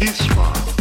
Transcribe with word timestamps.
It's 0.00 0.18
smiled. 0.18 0.73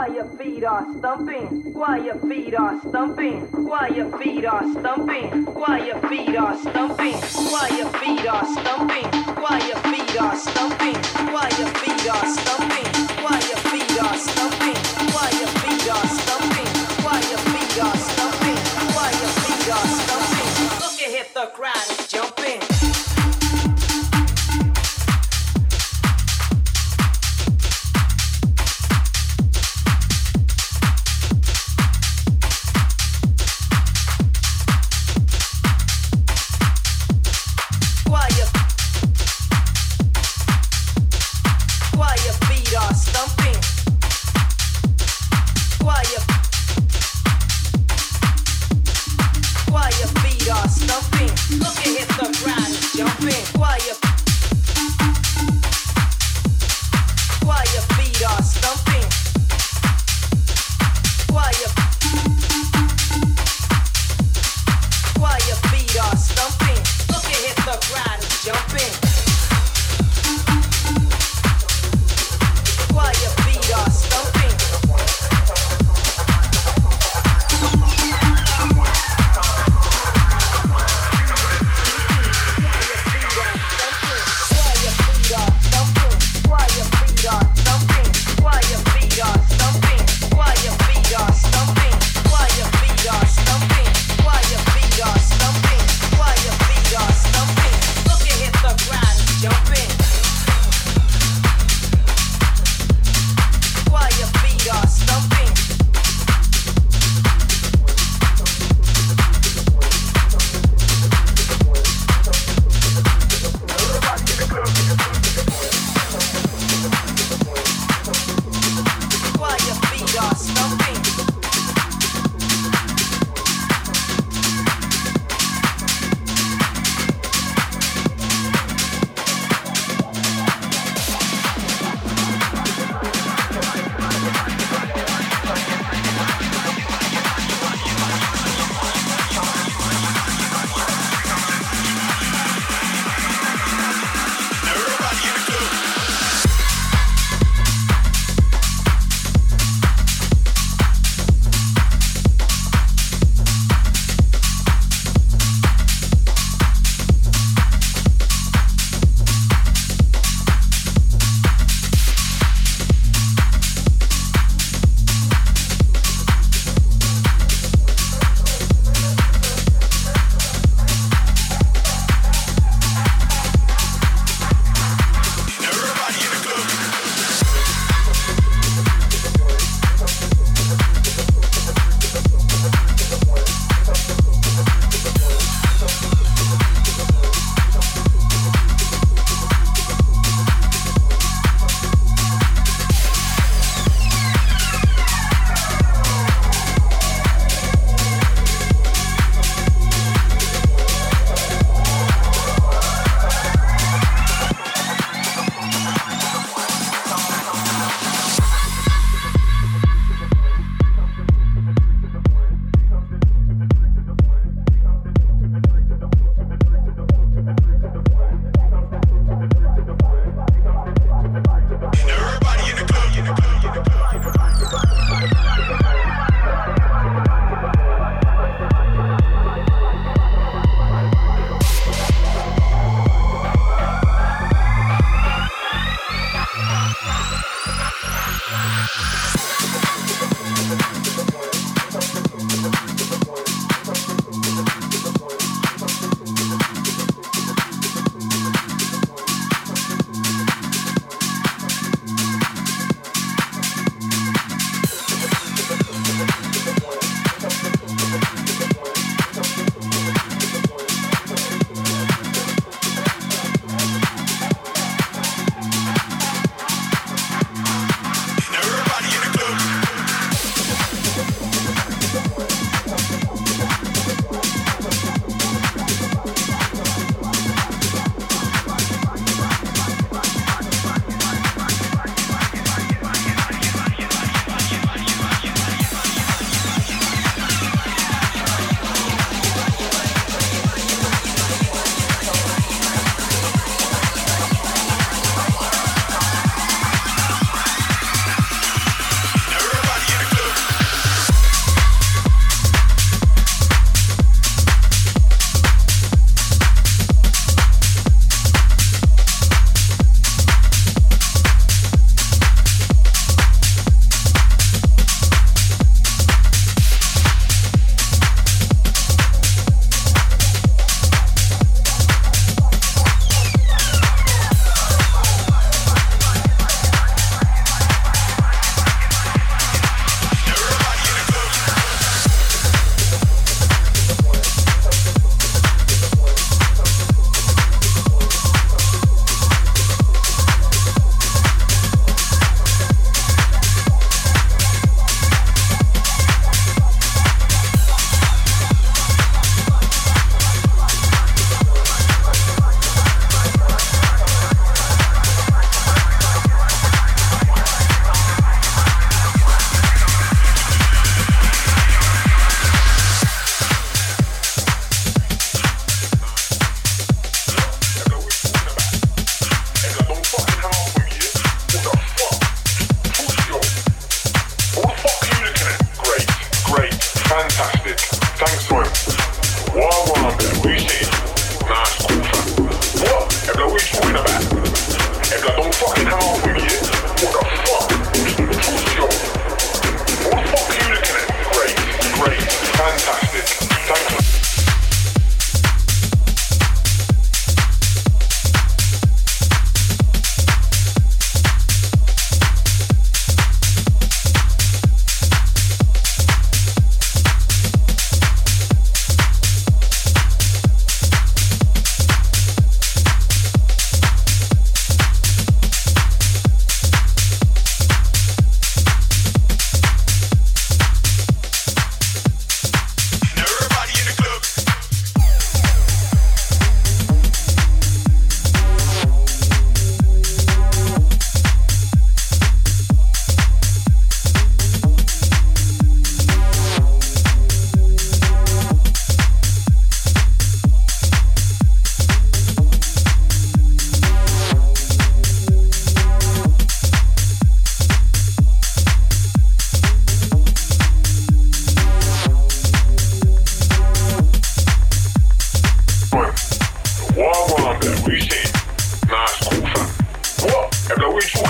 Why 0.00 0.06
your 0.06 0.24
feet 0.38 0.64
are 0.64 0.86
stumping? 0.96 1.74
Why 1.74 1.98
your 1.98 2.18
feet 2.20 2.54
are 2.54 2.80
stumping? 2.88 3.40
Why 3.52 3.88
your 3.88 4.18
feet 4.18 4.46
are 4.46 4.62
stumping? 4.72 5.44
Why 5.44 5.84
your 5.84 6.00
feet 6.08 6.36
are 6.36 6.56
stumping? 6.56 7.16
Why 7.52 7.68
your 7.76 7.90
feet 8.00 8.26
are 8.26 8.46
stumping? 8.46 9.04
Why 9.42 9.58
your 9.68 9.76
feet 9.76 10.18
are 10.18 10.36
stumping? 10.36 10.94
Why 11.34 11.50
your 11.58 11.68
feet 11.68 12.10
are 12.10 12.26
stumping? 12.26 12.59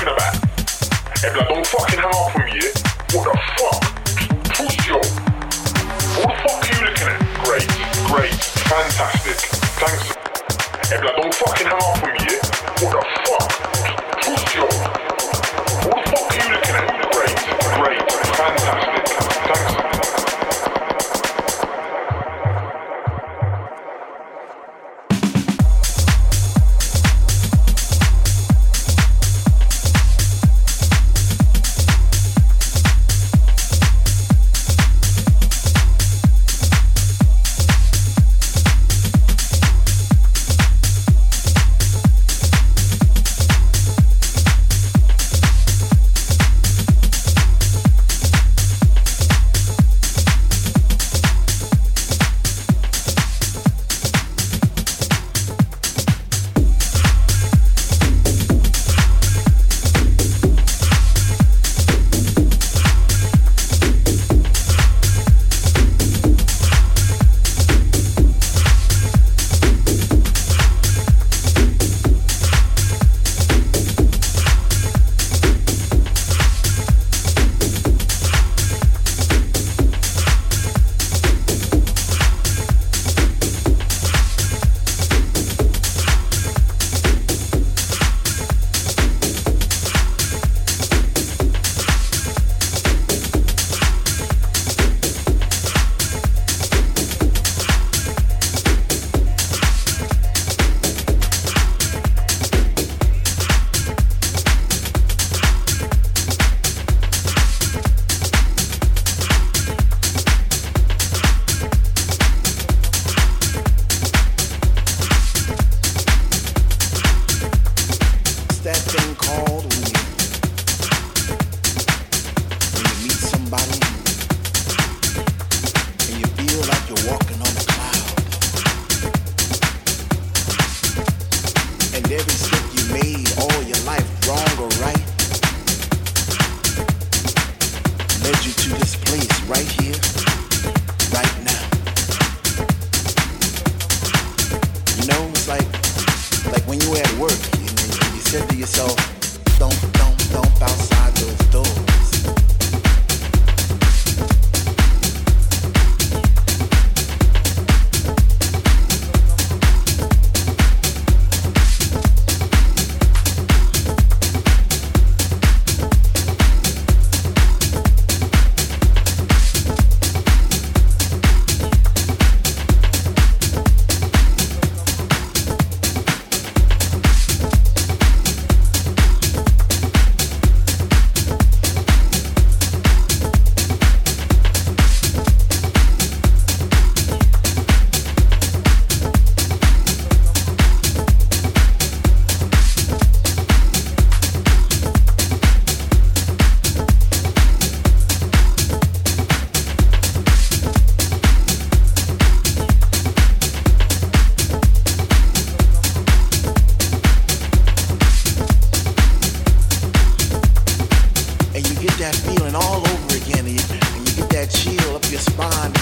talking 0.01 0.15
about? 0.15 0.35
And 1.25 1.37
like, 1.37 1.49
don't 1.49 1.67
fucking 1.67 1.99
hang 1.99 2.15
up 2.15 2.33
from 2.33 2.45
me, 2.47 2.61
What 3.13 3.25
the 3.29 3.37
fuck? 3.57 3.81
Pussyo. 4.57 4.97
What 6.17 6.29
the 6.29 6.37
fuck 6.41 6.57
are 6.57 6.73
you 6.73 6.81
looking 6.87 7.09
at? 7.09 7.21
Great, 7.45 7.69
great, 8.09 8.35
fantastic, 8.65 9.37
thanks. 9.77 10.17
And 10.93 11.05
like, 11.05 11.17
don't 11.17 11.35
fucking 11.35 11.67
hang 11.67 11.77
up 11.77 11.99
from 11.99 12.13
me, 12.13 12.33
What 12.81 12.93
the 12.97 13.03
fuck? 13.27 13.49
Pussyo. 14.23 14.65
What 15.85 15.97
the 15.97 16.11
fuck 16.11 16.31
are 16.31 16.37
you 16.37 16.55
looking 16.55 16.77
at? 16.77 16.87
Great, 17.13 17.37
great, 17.77 18.13
fantastic. 18.37 19.00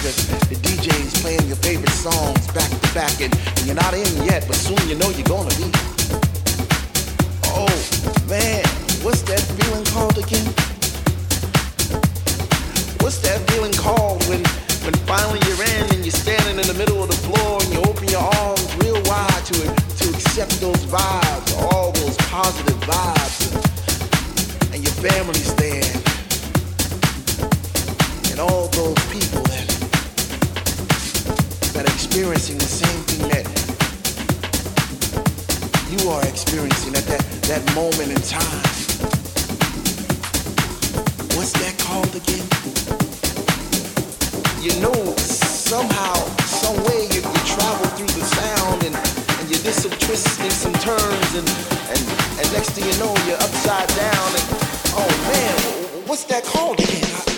The 0.09 0.15
the 0.49 0.57
DJ's 0.65 1.21
playing 1.21 1.45
your 1.45 1.61
favorite 1.61 1.93
songs 1.93 2.41
back 2.57 2.71
to 2.73 2.95
back 2.95 3.21
and, 3.21 3.29
and 3.29 3.67
you're 3.67 3.77
not 3.77 3.93
in 3.93 4.09
yet, 4.25 4.41
but 4.49 4.57
soon 4.57 4.81
you 4.89 4.97
know 4.97 5.11
you're 5.13 5.29
gonna 5.29 5.53
be. 5.61 5.69
Oh 7.45 7.69
man, 8.25 8.65
what's 9.05 9.21
that 9.29 9.45
feeling 9.61 9.85
called 9.93 10.17
again? 10.17 10.49
What's 13.05 13.21
that 13.21 13.45
feeling 13.53 13.77
called 13.77 14.25
when 14.33 14.41
when 14.89 14.97
finally 15.05 15.45
you're 15.45 15.61
in 15.77 15.85
and 15.93 16.01
you're 16.01 16.17
standing 16.25 16.57
in 16.57 16.65
the 16.65 16.79
middle 16.81 17.05
of 17.05 17.13
the 17.13 17.21
floor 17.29 17.61
and 17.61 17.69
you 17.69 17.81
open 17.85 18.09
your 18.09 18.25
arms 18.49 18.65
real 18.81 18.97
wide 19.05 19.45
to 19.53 19.61
to 19.61 20.05
accept 20.09 20.57
those 20.65 20.89
vibes, 20.89 21.53
all 21.69 21.93
those 21.93 22.17
positive 22.33 22.81
vibes, 22.89 24.73
and 24.73 24.81
your 24.81 24.97
family's 25.05 25.53
there 25.61 25.85
and 28.33 28.41
all 28.41 28.69
those 28.69 28.97
people 29.13 29.43
that 29.53 29.78
experiencing 32.19 32.59
the 32.59 32.65
same 32.65 33.01
thing 33.07 33.29
that 33.31 33.47
you 35.87 36.11
are 36.11 36.27
experiencing 36.27 36.97
at 36.97 37.07
that, 37.07 37.23
that 37.47 37.63
moment 37.79 38.11
in 38.11 38.19
time. 38.27 38.59
What's 41.39 41.55
that 41.63 41.79
called 41.79 42.11
again? 42.19 42.43
You 44.59 44.75
know, 44.83 45.15
somehow, 45.15 46.19
some 46.43 46.75
way 46.91 47.07
you, 47.15 47.23
you 47.23 47.43
travel 47.47 47.87
through 47.95 48.11
the 48.11 48.27
sound 48.27 48.83
and, 48.83 48.99
and 48.99 49.47
you 49.47 49.63
did 49.63 49.79
some 49.79 49.95
twists 50.03 50.43
and 50.43 50.51
some 50.51 50.75
turns 50.83 51.31
and, 51.39 51.47
and, 51.47 52.03
and 52.35 52.47
next 52.51 52.75
thing 52.75 52.83
you 52.83 52.99
know, 52.99 53.15
you're 53.31 53.39
upside 53.39 53.87
down 53.95 54.29
and, 54.35 54.47
oh 54.99 55.07
man, 55.31 55.55
what's 56.09 56.25
that 56.25 56.43
called 56.43 56.81
again? 56.81 57.07
I, 57.15 57.38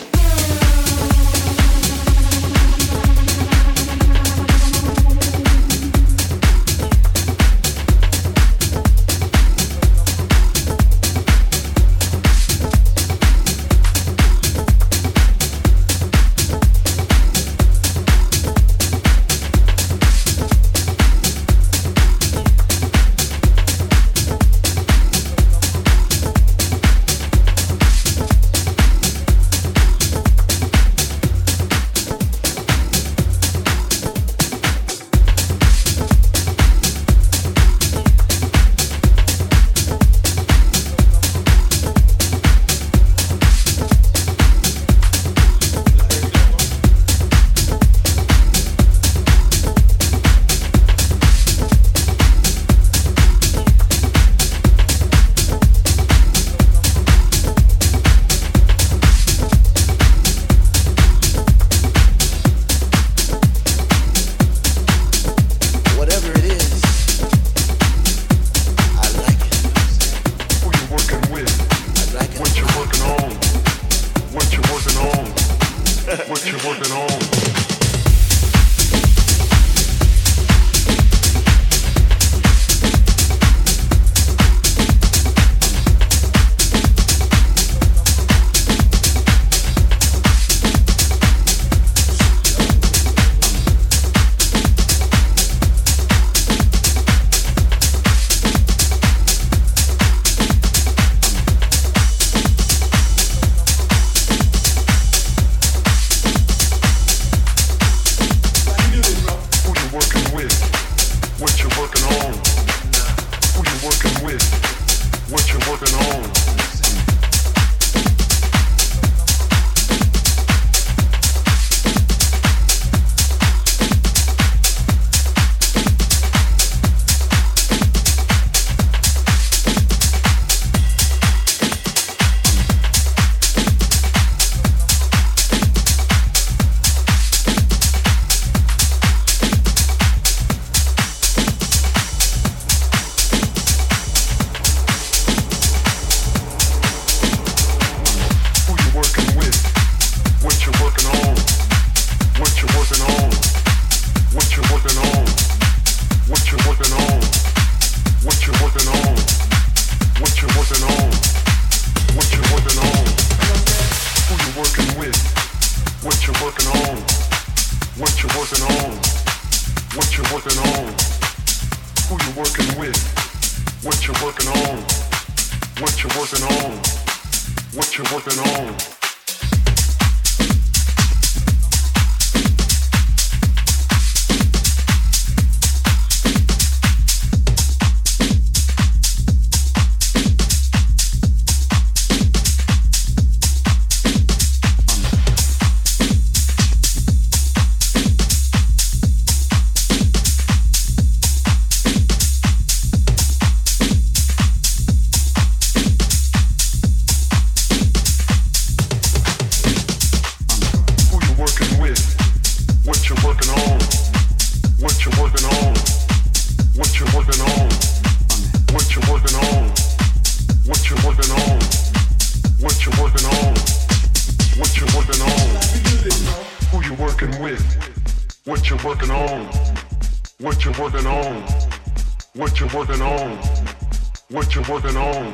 working 234.70 234.96
on? 234.96 235.32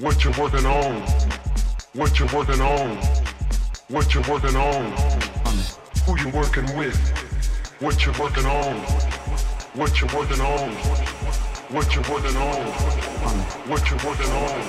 What 0.00 0.22
you 0.22 0.30
working 0.38 0.66
on? 0.66 1.00
What 1.94 2.20
you 2.20 2.26
working 2.26 2.60
on? 2.60 2.96
What 3.88 4.14
you 4.14 4.20
working 4.28 4.54
on? 4.54 4.84
Who 6.04 6.18
you 6.18 6.28
working 6.28 6.76
with? 6.76 6.94
What 7.80 8.04
you 8.04 8.12
working 8.20 8.44
on? 8.44 8.76
What 9.72 9.98
you 9.98 10.06
working 10.12 10.42
on? 10.42 10.74
What 11.72 11.94
you 11.94 12.02
working 12.04 12.36
on? 12.36 12.66
What 13.64 13.90
you 13.90 13.96
working 14.04 14.32
on? 14.36 14.60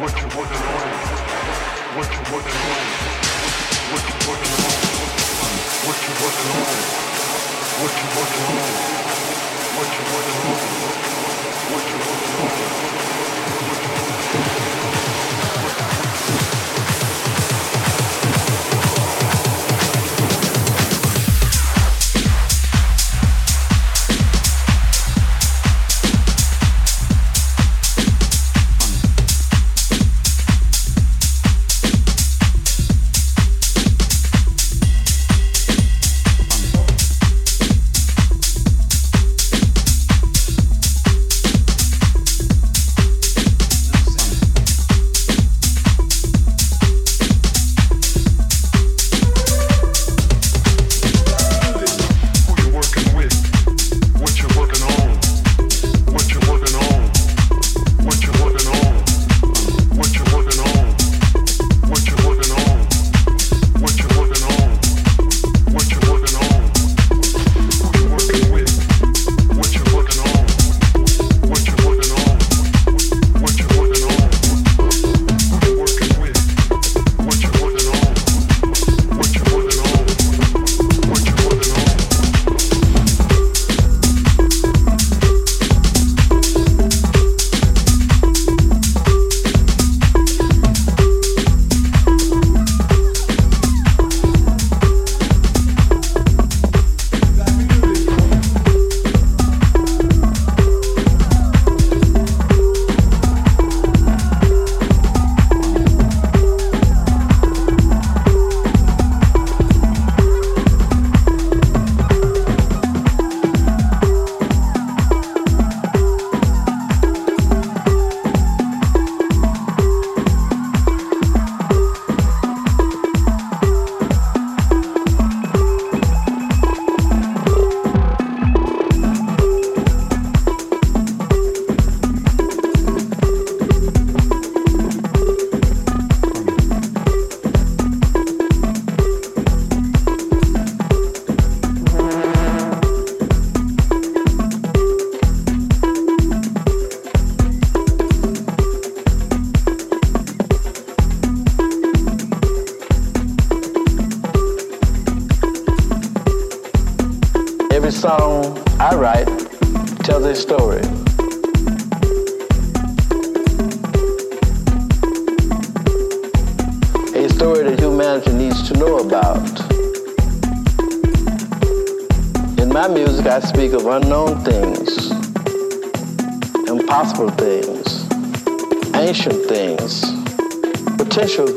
What 0.00 0.16
you 0.16 0.28
working 0.40 0.64
on? 0.64 0.90
What 1.90 2.08
you 2.08 2.24
working 2.32 2.56
on? 2.56 2.80
What 3.84 4.08
you 4.08 4.24
working 4.24 4.54
on? 4.56 4.80
What 5.84 6.00
you 6.00 6.14
working 6.24 6.48
on? 6.56 6.80
What 7.80 7.92
you 7.92 8.08
working 8.16 8.44
on? 8.48 8.72
What 9.76 9.88
you 9.92 10.04
working 10.14 10.74
on? 10.74 10.79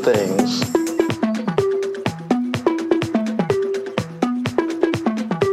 things. 0.04 0.60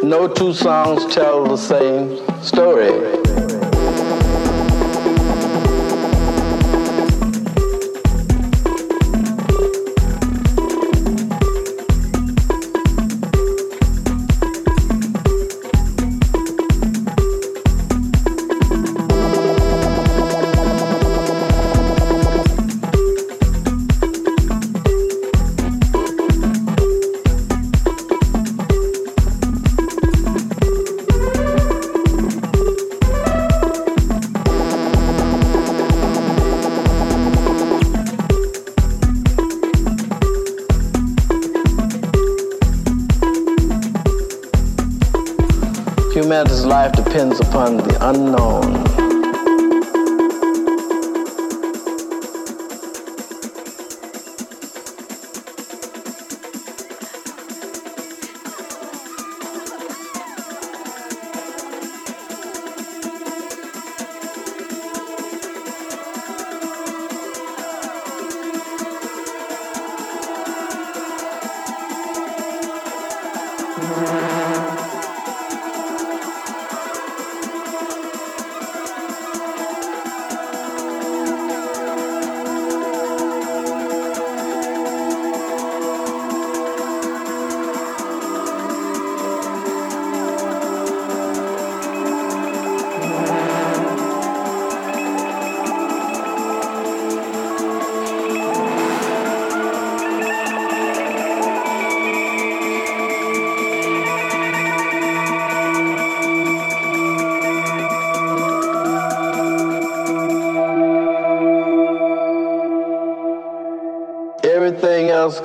No 0.04 0.28
two 0.28 0.54
songs 0.54 1.06
tell 1.16 1.46
the 1.46 1.56
same 1.56 2.21
depends 47.12 47.42
upon 47.42 47.76
the 47.76 48.10
unknown. 48.10 48.91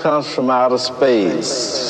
comes 0.06 0.32
from 0.32 0.48
outer 0.50 0.78
space. 0.78 1.85